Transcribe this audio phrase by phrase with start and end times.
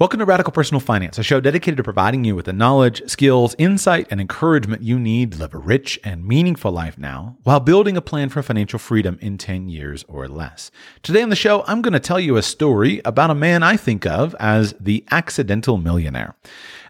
[0.00, 3.56] Welcome to Radical Personal Finance, a show dedicated to providing you with the knowledge, skills,
[3.58, 7.96] insight, and encouragement you need to live a rich and meaningful life now while building
[7.96, 10.70] a plan for financial freedom in 10 years or less.
[11.02, 13.76] Today on the show, I'm going to tell you a story about a man I
[13.76, 16.36] think of as the accidental millionaire.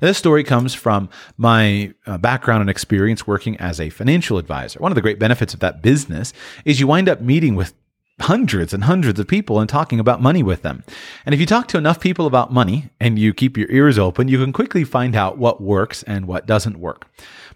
[0.02, 4.80] this story comes from my uh, background and experience working as a financial advisor.
[4.80, 6.35] One of the great benefits of that business
[6.66, 7.73] is you wind up meeting with
[8.21, 10.85] hundreds and hundreds of people and talking about money with them.
[11.25, 14.29] And if you talk to enough people about money and you keep your ears open,
[14.29, 17.07] you can quickly find out what works and what doesn't work.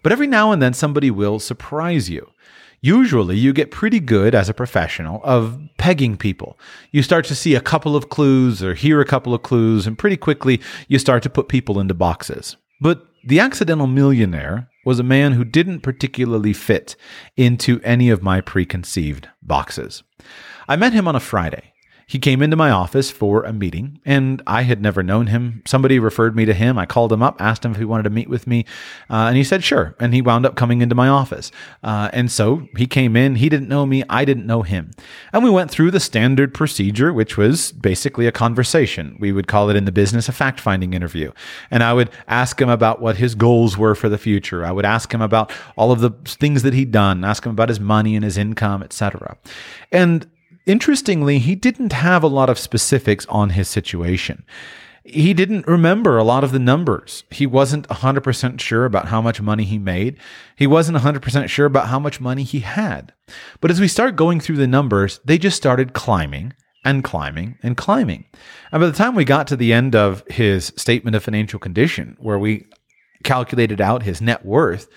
[0.01, 2.29] But every now and then somebody will surprise you.
[2.81, 6.59] Usually, you get pretty good as a professional of pegging people.
[6.91, 9.97] You start to see a couple of clues or hear a couple of clues, and
[9.97, 12.57] pretty quickly you start to put people into boxes.
[12.81, 16.95] But the accidental millionaire was a man who didn't particularly fit
[17.35, 20.03] into any of my preconceived boxes.
[20.67, 21.72] I met him on a Friday.
[22.07, 25.61] He came into my office for a meeting, and I had never known him.
[25.65, 26.77] Somebody referred me to him.
[26.77, 28.65] I called him up, asked him if he wanted to meet with me,
[29.09, 29.95] uh, and he said sure.
[29.99, 31.51] And he wound up coming into my office.
[31.83, 33.35] Uh, and so he came in.
[33.35, 34.03] He didn't know me.
[34.09, 34.91] I didn't know him.
[35.31, 39.17] And we went through the standard procedure, which was basically a conversation.
[39.19, 41.31] We would call it in the business a fact finding interview.
[41.71, 44.65] And I would ask him about what his goals were for the future.
[44.65, 47.69] I would ask him about all of the things that he'd done, ask him about
[47.69, 49.37] his money and his income, etc.
[49.91, 50.27] And
[50.65, 54.45] interestingly, he didn't have a lot of specifics on his situation.
[55.05, 57.25] He didn't remember a lot of the numbers.
[57.29, 60.17] He wasn't 100% sure about how much money he made.
[60.55, 63.11] He wasn't 100% sure about how much money he had.
[63.59, 66.53] But as we start going through the numbers, they just started climbing
[66.85, 68.25] and climbing and climbing.
[68.71, 72.15] And by the time we got to the end of his statement of financial condition,
[72.19, 72.65] where we
[73.23, 74.87] calculated out his net worth,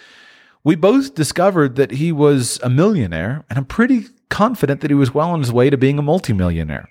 [0.62, 5.14] we both discovered that he was a millionaire and a pretty confident that he was
[5.14, 6.88] well on his way to being a multimillionaire.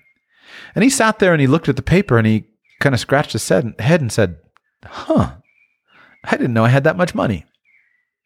[0.74, 2.44] And he sat there and he looked at the paper and he
[2.80, 4.38] kind of scratched his head and said,
[4.84, 5.32] Huh,
[6.24, 7.44] I didn't know I had that much money.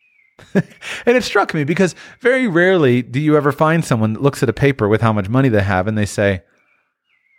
[0.55, 4.49] and it struck me because very rarely do you ever find someone that looks at
[4.49, 6.43] a paper with how much money they have and they say,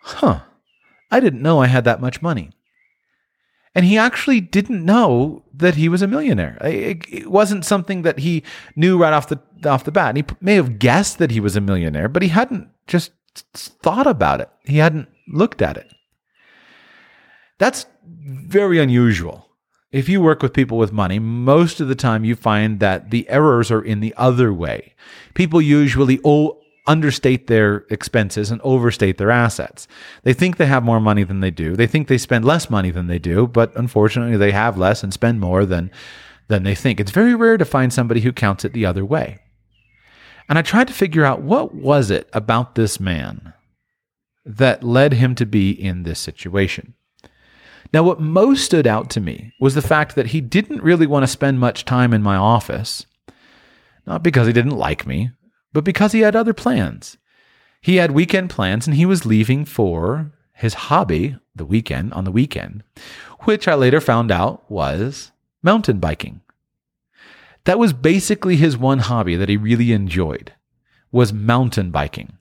[0.02, 0.42] Huh,
[1.10, 2.52] I didn't know I had that much money.
[3.74, 6.58] And he actually didn't know that he was a millionaire.
[6.62, 8.44] It wasn't something that he
[8.76, 10.10] knew right off the off the bat.
[10.10, 13.12] And he may have guessed that he was a millionaire, but he hadn't just
[13.54, 14.50] thought about it.
[14.66, 15.94] He hadn't looked at it.
[17.60, 19.48] That's very unusual.
[19.92, 23.28] If you work with people with money, most of the time you find that the
[23.30, 24.96] errors are in the other way.
[25.34, 26.20] People usually
[26.88, 29.88] understate their expenses and overstate their assets.
[30.24, 31.76] They think they have more money than they do.
[31.76, 35.14] They think they spend less money than they do, but unfortunately they have less and
[35.14, 35.92] spend more than
[36.48, 37.00] than they think.
[37.00, 39.40] It's very rare to find somebody who counts it the other way.
[40.50, 43.54] And I tried to figure out what was it about this man
[44.44, 46.94] that led him to be in this situation.
[47.94, 51.24] Now, what most stood out to me was the fact that he didn't really want
[51.24, 53.06] to spend much time in my office,
[54.06, 55.32] not because he didn't like me,
[55.74, 57.18] but because he had other plans.
[57.82, 62.32] He had weekend plans and he was leaving for his hobby, the weekend, on the
[62.32, 62.84] weekend,
[63.42, 65.32] which I later found out was
[65.64, 66.42] mountain biking.
[67.64, 70.54] That was basically his one hobby that he really enjoyed
[71.12, 72.38] was mountain biking.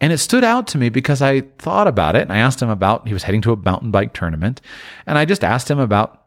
[0.00, 2.68] And it stood out to me because I thought about it and I asked him
[2.68, 4.60] about he was heading to a mountain bike tournament
[5.06, 6.21] and I just asked him about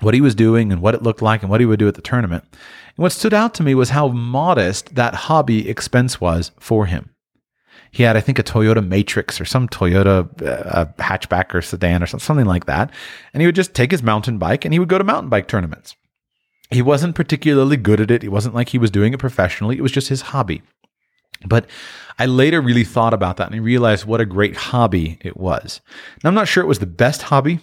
[0.00, 1.94] what he was doing and what it looked like and what he would do at
[1.94, 2.44] the tournament.
[2.52, 7.10] And what stood out to me was how modest that hobby expense was for him.
[7.90, 12.06] He had, I think, a Toyota Matrix or some Toyota uh, hatchback or sedan or
[12.06, 12.90] something like that.
[13.32, 15.48] And he would just take his mountain bike and he would go to mountain bike
[15.48, 15.96] tournaments.
[16.70, 18.24] He wasn't particularly good at it.
[18.24, 19.78] It wasn't like he was doing it professionally.
[19.78, 20.62] It was just his hobby.
[21.46, 21.66] But
[22.18, 25.80] I later really thought about that and I realized what a great hobby it was.
[26.22, 27.60] Now, I'm not sure it was the best hobby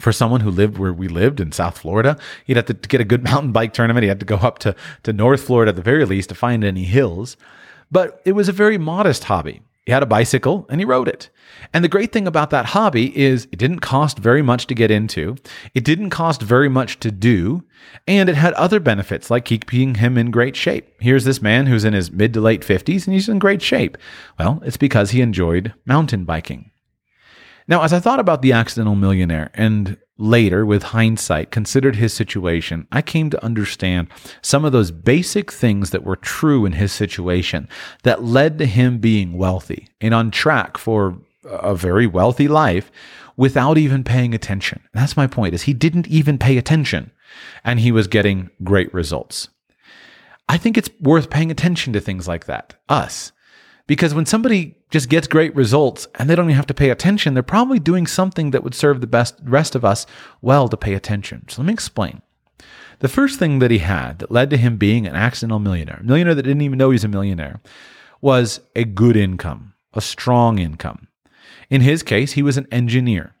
[0.00, 2.18] for someone who lived where we lived in South Florida.
[2.44, 4.02] He'd have to, get a good mountain bike tournament.
[4.02, 6.64] He had to go up to, to North Florida at the very least to find
[6.64, 7.36] any hills.
[7.90, 9.62] But it was a very modest hobby.
[9.86, 11.30] He had a bicycle and he rode it.
[11.72, 14.90] And the great thing about that hobby is it didn't cost very much to get
[14.90, 15.36] into,
[15.74, 17.64] it didn't cost very much to do,
[18.06, 20.94] and it had other benefits like keeping him in great shape.
[21.00, 23.98] Here's this man who's in his mid to late 50s and he's in great shape.
[24.38, 26.69] Well, it's because he enjoyed mountain biking.
[27.70, 32.88] Now, as I thought about the accidental millionaire and later, with hindsight, considered his situation,
[32.90, 34.08] I came to understand
[34.42, 37.68] some of those basic things that were true in his situation
[38.02, 42.90] that led to him being wealthy and on track for a very wealthy life
[43.36, 44.82] without even paying attention.
[44.92, 47.12] That's my point is he didn't even pay attention
[47.62, 49.48] and he was getting great results.
[50.48, 52.74] I think it's worth paying attention to things like that.
[52.88, 53.30] Us.
[53.90, 57.34] Because when somebody just gets great results and they don't even have to pay attention,
[57.34, 60.06] they're probably doing something that would serve the best rest of us
[60.40, 61.44] well to pay attention.
[61.48, 62.22] So let me explain.
[63.00, 66.04] The first thing that he had that led to him being an accidental millionaire, a
[66.04, 67.60] millionaire that didn't even know he's a millionaire,
[68.20, 71.08] was a good income, a strong income.
[71.68, 73.34] In his case, he was an engineer.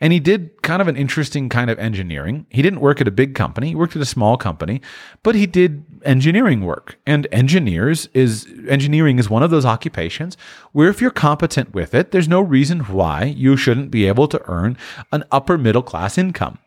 [0.00, 2.46] And he did kind of an interesting kind of engineering.
[2.50, 4.80] He didn't work at a big company, he worked at a small company,
[5.22, 6.98] but he did engineering work.
[7.06, 10.36] And engineers is engineering is one of those occupations
[10.72, 14.42] where if you're competent with it, there's no reason why you shouldn't be able to
[14.46, 14.76] earn
[15.12, 16.58] an upper middle class income.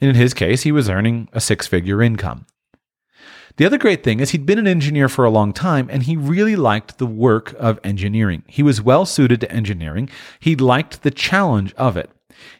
[0.00, 2.46] And in his case, he was earning a six-figure income.
[3.56, 6.16] The other great thing is he'd been an engineer for a long time and he
[6.16, 8.42] really liked the work of engineering.
[8.48, 10.10] He was well suited to engineering.
[10.40, 12.10] He liked the challenge of it.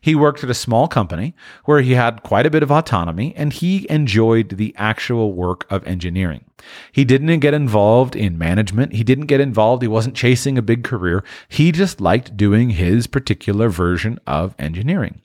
[0.01, 1.35] He worked at a small company
[1.65, 5.87] where he had quite a bit of autonomy and he enjoyed the actual work of
[5.87, 6.45] engineering.
[6.93, 8.93] He didn't get involved in management.
[8.93, 9.83] He didn't get involved.
[9.83, 11.25] He wasn't chasing a big career.
[11.49, 15.21] He just liked doing his particular version of engineering.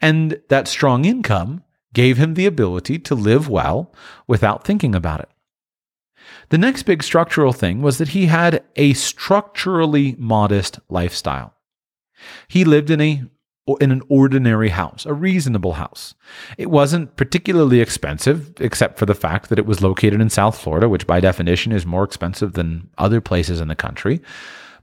[0.00, 1.62] And that strong income
[1.92, 3.92] gave him the ability to live well
[4.26, 5.28] without thinking about it.
[6.50, 11.54] The next big structural thing was that he had a structurally modest lifestyle.
[12.48, 13.22] He lived in a
[13.78, 16.14] in an ordinary house, a reasonable house.
[16.58, 20.88] It wasn't particularly expensive, except for the fact that it was located in South Florida,
[20.88, 24.20] which by definition is more expensive than other places in the country.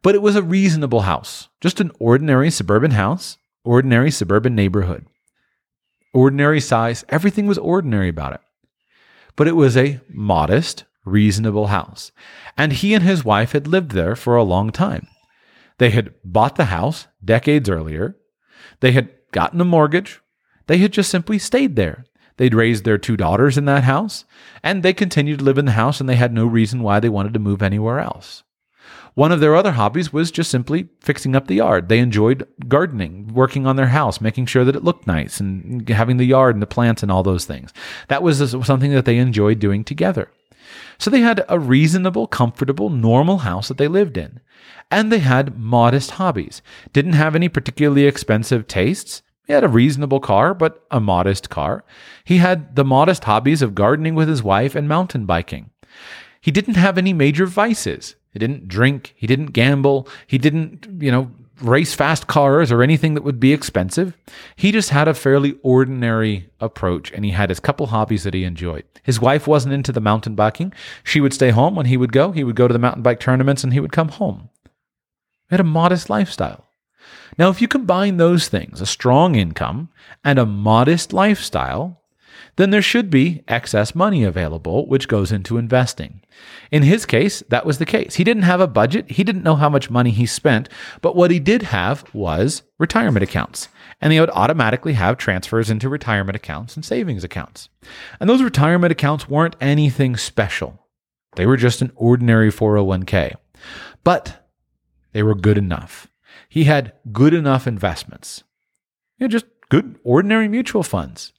[0.01, 5.05] But it was a reasonable house, just an ordinary suburban house, ordinary suburban neighborhood.
[6.13, 8.41] Ordinary size, everything was ordinary about it.
[9.35, 12.11] But it was a modest, reasonable house.
[12.57, 15.07] And he and his wife had lived there for a long time.
[15.77, 18.15] They had bought the house decades earlier.
[18.79, 20.21] They had gotten a mortgage.
[20.67, 22.05] They had just simply stayed there.
[22.37, 24.25] They'd raised their two daughters in that house,
[24.61, 27.09] and they continued to live in the house, and they had no reason why they
[27.09, 28.43] wanted to move anywhere else.
[29.15, 31.89] One of their other hobbies was just simply fixing up the yard.
[31.89, 36.17] They enjoyed gardening, working on their house, making sure that it looked nice, and having
[36.17, 37.73] the yard and the plants and all those things.
[38.09, 40.29] That was something that they enjoyed doing together.
[40.97, 44.39] So they had a reasonable, comfortable, normal house that they lived in.
[44.89, 46.61] And they had modest hobbies.
[46.93, 49.21] Didn't have any particularly expensive tastes.
[49.45, 51.85] He had a reasonable car, but a modest car.
[52.23, 55.69] He had the modest hobbies of gardening with his wife and mountain biking.
[56.41, 58.15] He didn't have any major vices.
[58.31, 59.13] He didn't drink.
[59.15, 60.07] He didn't gamble.
[60.27, 61.31] He didn't, you know,
[61.61, 64.15] race fast cars or anything that would be expensive.
[64.55, 68.43] He just had a fairly ordinary approach and he had his couple hobbies that he
[68.43, 68.83] enjoyed.
[69.03, 70.73] His wife wasn't into the mountain biking.
[71.03, 72.31] She would stay home when he would go.
[72.31, 74.49] He would go to the mountain bike tournaments and he would come home.
[75.49, 76.65] He had a modest lifestyle.
[77.37, 79.89] Now, if you combine those things, a strong income
[80.23, 81.96] and a modest lifestyle,
[82.57, 86.21] then there should be excess money available, which goes into investing.
[86.71, 88.15] In his case, that was the case.
[88.15, 89.11] He didn't have a budget.
[89.11, 90.67] He didn't know how much money he spent,
[91.01, 93.69] but what he did have was retirement accounts.
[94.01, 97.69] And they would automatically have transfers into retirement accounts and savings accounts.
[98.19, 100.85] And those retirement accounts weren't anything special.
[101.35, 103.35] They were just an ordinary 401k.
[104.03, 104.49] But
[105.13, 106.07] they were good enough.
[106.49, 108.43] He had good enough investments.
[109.17, 111.33] You know, just good ordinary mutual funds.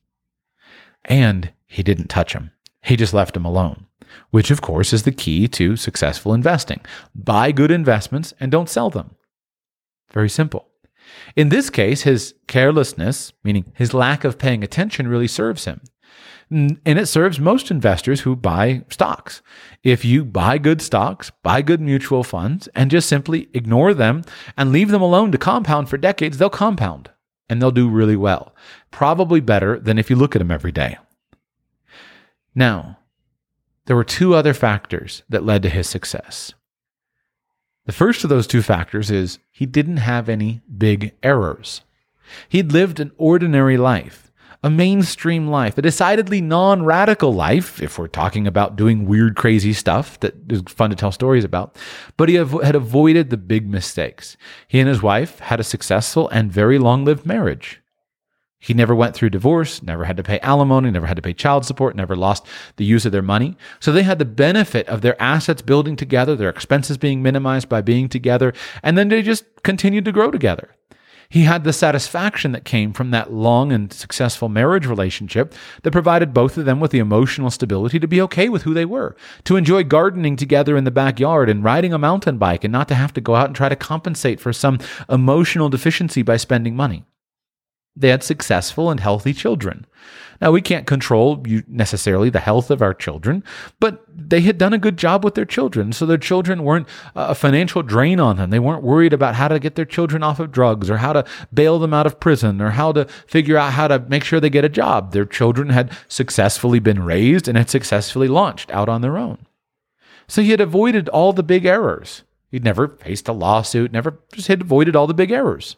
[1.09, 2.53] And he didn't touch them.
[2.83, 3.89] He just left them alone
[4.31, 6.81] which of course is the key to successful investing.
[7.15, 9.15] Buy good investments and don't sell them.
[10.13, 10.69] Very simple.
[11.37, 15.81] In this case, his carelessness, meaning his lack of paying attention, really serves him.
[16.51, 19.43] And it serves most investors who buy stocks.
[19.83, 24.23] If you buy good stocks, buy good mutual funds, and just simply ignore them
[24.57, 27.11] and leave them alone to compound for decades, they'll compound
[27.49, 28.55] and they'll do really well.
[28.91, 30.99] Probably better than if you look at them every day.
[32.55, 32.99] Now,
[33.87, 36.53] there were two other factors that led to his success.
[37.87, 41.81] The first of those two factors is he didn't have any big errors.
[42.49, 44.28] He'd lived an ordinary life,
[44.63, 49.73] a mainstream life, a decidedly non radical life, if we're talking about doing weird, crazy
[49.73, 51.77] stuff that is fun to tell stories about.
[52.17, 54.37] But he had avoided the big mistakes.
[54.67, 57.81] He and his wife had a successful and very long lived marriage.
[58.61, 61.65] He never went through divorce, never had to pay alimony, never had to pay child
[61.65, 62.45] support, never lost
[62.77, 63.57] the use of their money.
[63.79, 67.83] So they had the benefit of their assets building together, their expenses being minimized by
[67.83, 70.75] being together, and then they just continued to grow together.
[71.31, 76.33] He had the satisfaction that came from that long and successful marriage relationship that provided
[76.33, 79.57] both of them with the emotional stability to be okay with who they were, to
[79.57, 83.13] enjoy gardening together in the backyard and riding a mountain bike and not to have
[83.13, 84.79] to go out and try to compensate for some
[85.11, 87.05] emotional deficiency by spending money.
[87.99, 89.85] They had successful and healthy children.
[90.41, 93.43] Now, we can't control necessarily the health of our children,
[93.81, 95.93] but they had done a good job with their children.
[95.93, 96.87] So their children weren't
[97.17, 98.51] a financial drain on them.
[98.51, 101.25] They weren't worried about how to get their children off of drugs or how to
[101.53, 104.49] bail them out of prison or how to figure out how to make sure they
[104.49, 105.11] get a job.
[105.11, 109.45] Their children had successfully been raised and had successfully launched out on their own.
[110.29, 112.23] So he had avoided all the big errors.
[112.51, 115.77] He'd never faced a lawsuit, never just had avoided all the big errors.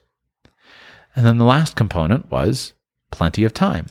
[1.14, 2.72] And then the last component was
[3.10, 3.86] plenty of time.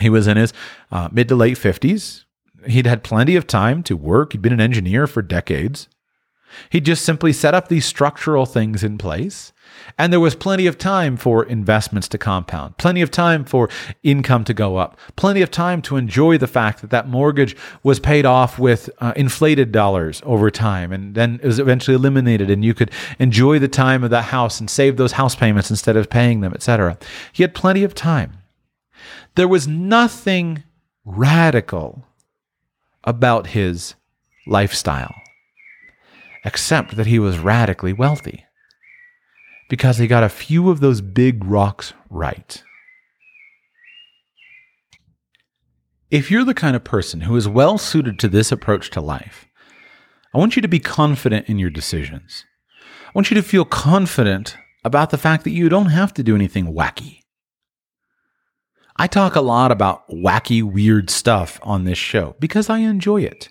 [0.00, 0.52] He was in his
[0.90, 2.24] uh, mid to late 50s.
[2.66, 4.32] He'd had plenty of time to work.
[4.32, 5.88] He'd been an engineer for decades.
[6.70, 9.52] He'd just simply set up these structural things in place.
[9.98, 13.68] And there was plenty of time for investments to compound, plenty of time for
[14.02, 18.00] income to go up, plenty of time to enjoy the fact that that mortgage was
[18.00, 22.64] paid off with uh, inflated dollars over time and then it was eventually eliminated and
[22.64, 26.10] you could enjoy the time of that house and save those house payments instead of
[26.10, 26.96] paying them, etc.
[27.32, 28.38] He had plenty of time.
[29.34, 30.62] There was nothing
[31.04, 32.04] radical
[33.04, 33.94] about his
[34.46, 35.14] lifestyle,
[36.44, 38.44] except that he was radically wealthy
[39.68, 42.62] because he got a few of those big rocks right.
[46.10, 49.46] If you're the kind of person who is well suited to this approach to life,
[50.34, 52.44] I want you to be confident in your decisions.
[53.06, 56.34] I want you to feel confident about the fact that you don't have to do
[56.34, 57.20] anything wacky.
[58.96, 63.48] I talk a lot about wacky, weird stuff on this show because I enjoy it.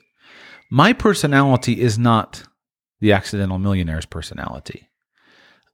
[0.69, 2.43] My personality is not
[3.03, 4.87] the accidental millionaire's personality.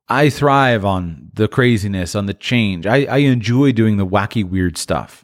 [0.07, 2.87] I thrive on the craziness, on the change.
[2.87, 5.23] I, I enjoy doing the wacky, weird stuff.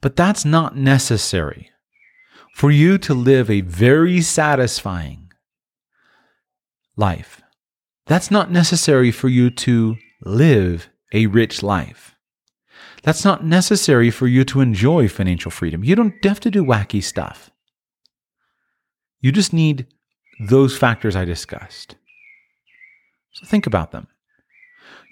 [0.00, 1.72] But that's not necessary
[2.54, 5.32] for you to live a very satisfying
[6.96, 7.42] life.
[8.06, 12.14] That's not necessary for you to live a rich life.
[13.02, 15.82] That's not necessary for you to enjoy financial freedom.
[15.82, 17.50] You don't have to do wacky stuff.
[19.20, 19.88] You just need
[20.40, 21.96] those factors I discussed.
[23.32, 24.06] So think about them.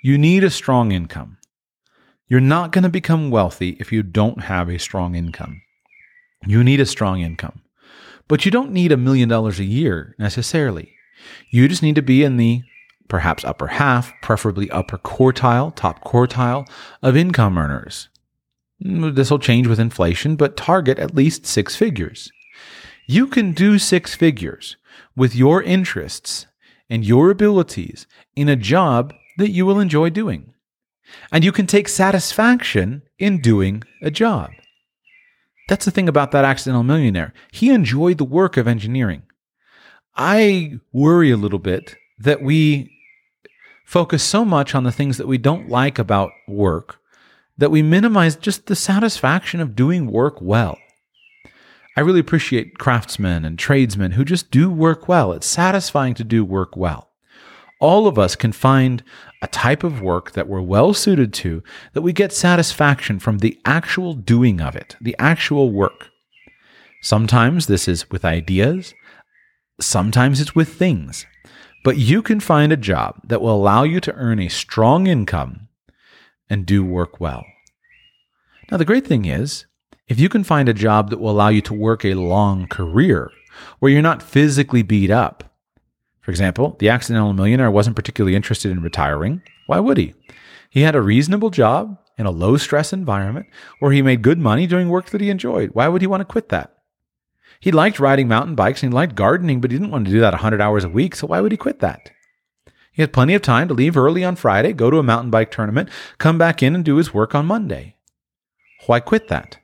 [0.02, 1.38] You need a strong income.
[2.28, 5.62] You're not going to become wealthy if you don't have a strong income.
[6.46, 7.62] You need a strong income.
[8.28, 10.92] But you don't need a million dollars a year necessarily.
[11.50, 12.62] You just need to be in the
[13.08, 16.66] perhaps upper half, preferably upper quartile, top quartile
[17.02, 18.08] of income earners.
[18.84, 22.30] Mm, this will change with inflation, but target at least six figures.
[23.06, 24.76] You can do six figures
[25.16, 26.46] with your interests
[26.88, 30.54] and your abilities in a job that you will enjoy doing.
[31.30, 34.50] And you can take satisfaction in doing a job.
[35.68, 37.32] That's the thing about that accidental millionaire.
[37.52, 39.22] He enjoyed the work of engineering.
[40.16, 42.90] I worry a little bit that we
[43.84, 47.00] focus so much on the things that we don't like about work
[47.56, 50.78] that we minimize just the satisfaction of doing work well.
[51.96, 55.32] I really appreciate craftsmen and tradesmen who just do work well.
[55.32, 57.10] It's satisfying to do work well.
[57.80, 59.02] All of us can find
[59.42, 63.60] a type of work that we're well suited to, that we get satisfaction from the
[63.64, 66.10] actual doing of it, the actual work.
[67.02, 68.94] Sometimes this is with ideas,
[69.80, 71.26] sometimes it's with things.
[71.84, 75.68] But you can find a job that will allow you to earn a strong income
[76.48, 77.44] and do work well.
[78.70, 79.66] Now, the great thing is,
[80.06, 83.30] if you can find a job that will allow you to work a long career
[83.78, 85.44] where you're not physically beat up,
[86.20, 89.42] for example, the accidental millionaire wasn't particularly interested in retiring.
[89.66, 90.14] Why would he?
[90.70, 93.46] He had a reasonable job in a low stress environment
[93.78, 95.70] where he made good money doing work that he enjoyed.
[95.72, 96.78] Why would he want to quit that?
[97.60, 100.20] He liked riding mountain bikes and he liked gardening, but he didn't want to do
[100.20, 102.10] that 100 hours a week, so why would he quit that?
[102.92, 105.50] He had plenty of time to leave early on Friday, go to a mountain bike
[105.50, 107.96] tournament, come back in and do his work on Monday.
[108.86, 109.58] Why quit that?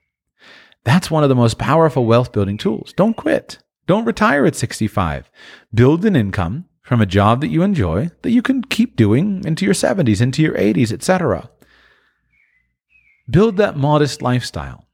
[0.91, 2.93] That's one of the most powerful wealth building tools.
[2.95, 3.59] Don't quit.
[3.87, 5.31] Don't retire at 65.
[5.73, 9.65] Build an income from a job that you enjoy that you can keep doing into
[9.65, 11.49] your 70s, into your 80s, etc.
[13.31, 14.89] Build that modest lifestyle.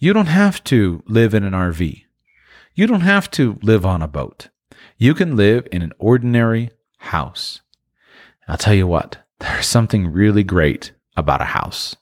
[0.00, 2.02] You don't have to live in an RV.
[2.74, 4.48] You don't have to live on a boat.
[4.98, 7.60] You can live in an ordinary house.
[8.48, 11.96] I'll tell you what, there's something really great about a house.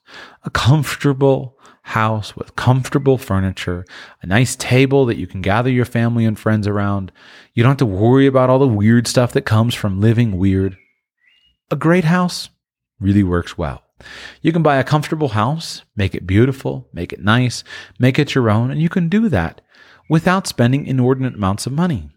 [0.45, 3.85] A comfortable house with comfortable furniture,
[4.23, 7.11] a nice table that you can gather your family and friends around.
[7.55, 10.77] You don't have to worry about all the weird stuff that comes from living weird.
[11.71, 12.51] A great house
[13.01, 13.83] really works well.
[14.43, 17.65] You can buy a comfortable house, make it beautiful, make it nice,
[17.99, 19.61] make it your own, and you can do that
[20.09, 22.11] without spending inordinate amounts of money.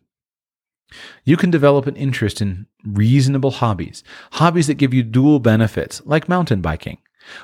[1.23, 6.29] You can develop an interest in reasonable hobbies, hobbies that give you dual benefits, like
[6.29, 6.97] mountain biking,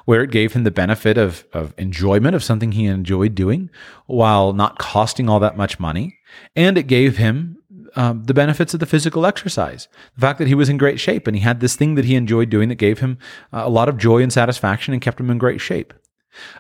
[0.06, 3.70] where it gave him the benefit of, of enjoyment of something he enjoyed doing
[4.06, 6.18] while not costing all that much money.
[6.56, 7.58] And it gave him
[7.96, 9.88] um, the benefits of the physical exercise.
[10.16, 12.16] The fact that he was in great shape and he had this thing that he
[12.16, 13.18] enjoyed doing that gave him
[13.54, 15.94] uh, a lot of joy and satisfaction and kept him in great shape.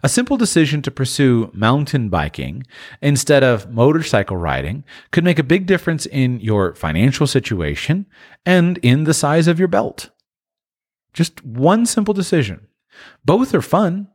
[0.03, 2.63] A simple decision to pursue mountain biking
[3.01, 8.05] instead of motorcycle riding could make a big difference in your financial situation
[8.45, 10.09] and in the size of your belt.
[11.13, 12.67] Just one simple decision.
[13.25, 14.09] Both are fun.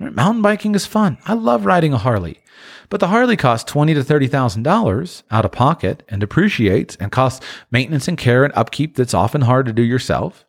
[0.00, 1.18] Mountain biking is fun.
[1.26, 2.40] I love riding a Harley.
[2.88, 7.12] But the Harley costs twenty to thirty thousand dollars out of pocket and depreciates and
[7.12, 10.44] costs maintenance and care and upkeep that's often hard to do yourself.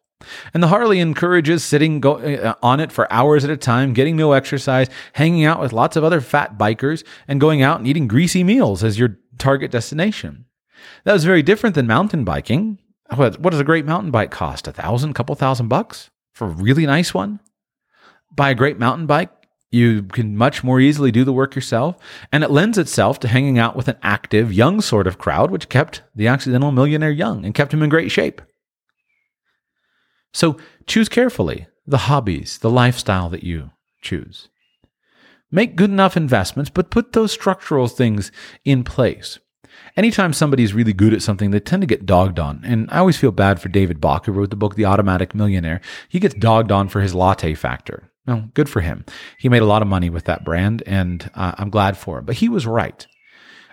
[0.53, 4.15] And the Harley encourages sitting go- uh, on it for hours at a time, getting
[4.15, 8.07] no exercise, hanging out with lots of other fat bikers, and going out and eating
[8.07, 10.45] greasy meals as your target destination.
[11.05, 12.79] That was very different than mountain biking.
[13.13, 14.67] What, what does a great mountain bike cost?
[14.67, 17.39] A thousand, couple thousand bucks for a really nice one?
[18.35, 19.31] Buy a great mountain bike.
[19.71, 21.95] You can much more easily do the work yourself,
[22.31, 25.69] and it lends itself to hanging out with an active, young sort of crowd, which
[25.69, 28.41] kept the accidental millionaire young and kept him in great shape.
[30.33, 33.71] So choose carefully the hobbies, the lifestyle that you
[34.01, 34.50] choose.
[35.51, 38.31] Make good enough investments, but put those structural things
[38.63, 39.39] in place.
[39.98, 42.62] Anytime somebody's really good at something, they tend to get dogged on.
[42.63, 45.81] And I always feel bad for David Bach, who wrote the book The Automatic Millionaire.
[46.07, 48.12] He gets dogged on for his latte factor.
[48.27, 49.05] Well, good for him.
[49.39, 52.25] He made a lot of money with that brand, and uh, I'm glad for him.
[52.25, 53.07] But he was right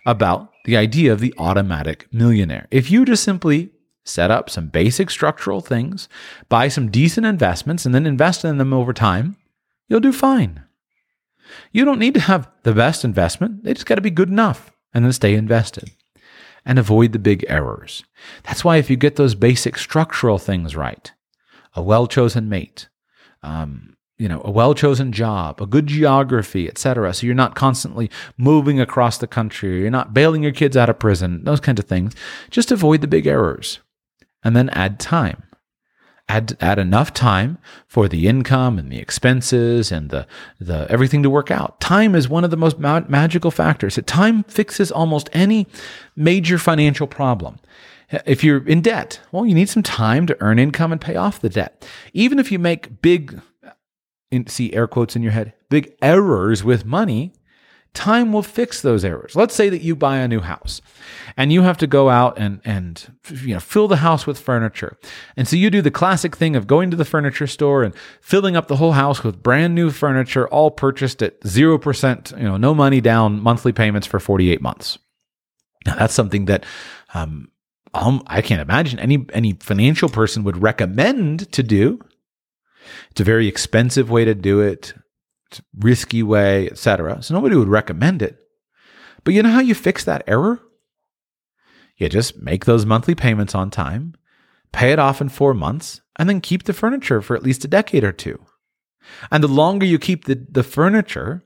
[0.06, 2.66] about the idea of the automatic millionaire.
[2.70, 3.72] If you just simply
[4.06, 6.08] set up some basic structural things,
[6.48, 9.36] buy some decent investments, and then invest in them over time,
[9.88, 10.62] you'll do fine.
[11.72, 14.70] You don't need to have the best investment, they just got to be good enough
[14.94, 15.90] and then stay invested
[16.64, 18.04] and avoid the big errors.
[18.44, 21.12] That's why if you get those basic structural things right,
[21.74, 22.88] a well chosen mate,
[23.42, 27.12] um, you know, a well chosen job, a good geography, etc.
[27.14, 30.98] So you're not constantly moving across the country, you're not bailing your kids out of
[30.98, 32.14] prison, those kinds of things.
[32.50, 33.81] Just avoid the big errors
[34.44, 35.42] and then add time.
[36.29, 40.27] Add, add enough time for the income and the expenses and the,
[40.59, 41.81] the everything to work out.
[41.81, 43.96] Time is one of the most ma- magical factors.
[44.07, 45.68] Time fixes almost any
[46.16, 47.61] major financial problem.
[48.25, 51.40] If you're in debt, well, you need some time to earn income and pay off
[51.40, 51.87] the debt.
[52.12, 53.40] Even if you make big,
[54.49, 57.33] see air quotes in your head, big errors with money,
[57.96, 59.35] time will fix those errors.
[59.35, 60.80] Let's say that you buy a new house
[61.37, 64.96] and you have to go out and, and you know, fill the house with furniture.
[65.37, 68.54] And so you do the classic thing of going to the furniture store and filling
[68.54, 72.74] up the whole house with brand new furniture, all purchased at 0%, you know, no
[72.74, 74.98] money down monthly payments for 48 months.
[75.87, 76.64] Now that's something that,
[77.14, 77.50] um,
[77.94, 81.98] um, I can't imagine any, any financial person would recommend to do.
[83.11, 84.92] It's a very expensive way to do it
[85.79, 87.23] risky way, etc.
[87.23, 88.38] So nobody would recommend it.
[89.25, 90.61] But you know how you fix that error?
[91.97, 94.14] You just make those monthly payments on time,
[94.73, 97.69] pay it off in four months, and then keep the furniture for at least a
[97.69, 98.38] decade or two.
[99.31, 101.42] And the longer you keep the, the furniture,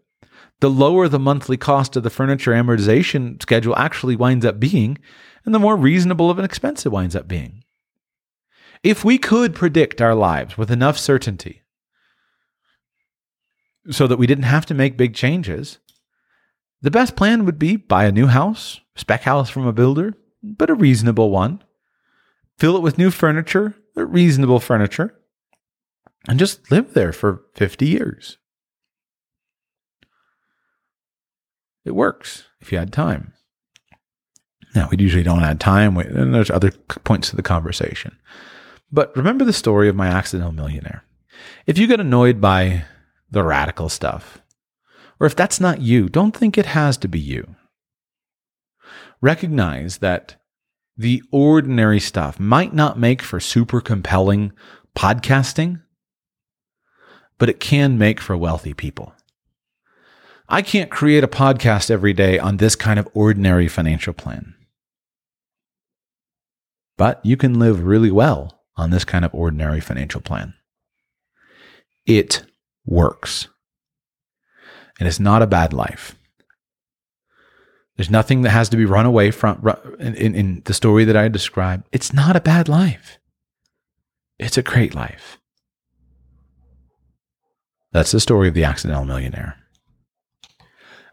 [0.61, 4.99] the lower the monthly cost of the furniture amortization schedule actually winds up being,
[5.45, 7.65] and the more reasonable of an expense it winds up being.
[8.83, 11.63] If we could predict our lives with enough certainty,
[13.89, 15.79] so that we didn't have to make big changes,
[16.83, 20.71] the best plan would be buy a new house, spec house from a builder, but
[20.71, 21.63] a reasonable one.
[22.59, 25.19] Fill it with new furniture, reasonable furniture,
[26.29, 28.39] and just live there for 50 years.
[31.85, 33.33] It works if you had time.
[34.75, 36.71] Now, we usually don't add time, and there's other
[37.05, 38.17] points to the conversation.
[38.93, 41.05] But remember the story of my accidental millionaire.
[41.67, 42.85] If you get annoyed by
[43.31, 44.41] the radical stuff.
[45.19, 47.57] Or if that's not you, don't think it has to be you.
[49.21, 50.37] Recognize that
[50.97, 54.53] the ordinary stuff might not make for super compelling
[54.97, 55.83] podcasting,
[57.39, 59.15] but it can make for wealthy people.
[60.49, 64.55] I can't create a podcast every day on this kind of ordinary financial plan.
[66.99, 70.55] But you can live really well on this kind of ordinary financial plan.
[72.05, 72.43] It
[72.91, 73.49] works.
[74.99, 76.17] And it's not a bad life.
[77.97, 79.63] There's nothing that has to be run away from
[79.99, 81.85] in, in, in the story that I described.
[81.93, 83.19] It's not a bad life.
[84.39, 85.39] It's a great life.
[87.93, 89.57] That's the story of the accidental millionaire.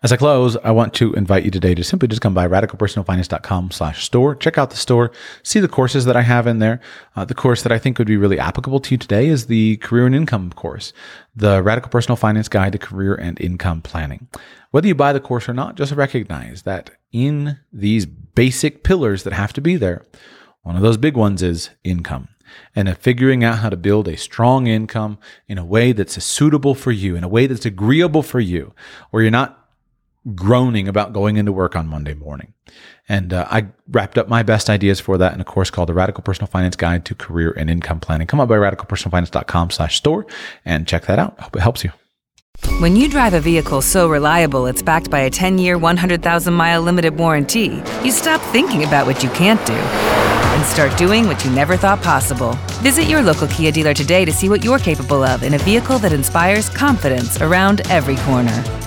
[0.03, 3.71] As I close, I want to invite you today to simply just come by radicalpersonalfinance.com
[3.71, 4.35] slash store.
[4.35, 5.11] Check out the store.
[5.41, 6.81] See the courses that I have in there.
[7.15, 9.77] Uh, the course that I think would be really applicable to you today is the
[9.77, 10.93] career and income course,
[11.35, 14.27] the Radical Personal Finance Guide to Career and Income Planning.
[14.69, 19.33] Whether you buy the course or not, just recognize that in these basic pillars that
[19.33, 20.05] have to be there,
[20.61, 22.27] one of those big ones is income
[22.75, 26.91] and figuring out how to build a strong income in a way that's suitable for
[26.91, 28.73] you, in a way that's agreeable for you,
[29.09, 29.66] where you're not
[30.35, 32.53] groaning about going into work on Monday morning.
[33.09, 35.93] And uh, I wrapped up my best ideas for that in a course called the
[35.93, 38.27] Radical Personal Finance Guide to Career and Income Planning.
[38.27, 40.25] Come up by radicalpersonalfinance.com slash store
[40.65, 41.35] and check that out.
[41.39, 41.91] I hope it helps you.
[42.79, 47.81] When you drive a vehicle so reliable it's backed by a 10-year, 100,000-mile limited warranty,
[48.03, 52.01] you stop thinking about what you can't do and start doing what you never thought
[52.01, 52.53] possible.
[52.81, 55.99] Visit your local Kia dealer today to see what you're capable of in a vehicle
[55.99, 58.86] that inspires confidence around every corner.